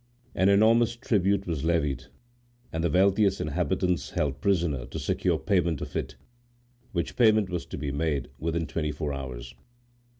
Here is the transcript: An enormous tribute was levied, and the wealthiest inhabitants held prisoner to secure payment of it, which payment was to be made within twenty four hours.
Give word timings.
An 0.33 0.49
enormous 0.49 0.95
tribute 0.95 1.45
was 1.45 1.63
levied, 1.63 2.05
and 2.73 2.83
the 2.83 2.89
wealthiest 2.89 3.39
inhabitants 3.39 4.09
held 4.09 4.41
prisoner 4.41 4.87
to 4.87 4.97
secure 4.97 5.37
payment 5.37 5.79
of 5.79 5.95
it, 5.95 6.15
which 6.91 7.15
payment 7.15 7.51
was 7.51 7.67
to 7.67 7.77
be 7.77 7.91
made 7.91 8.31
within 8.39 8.65
twenty 8.65 8.91
four 8.91 9.13
hours. 9.13 9.53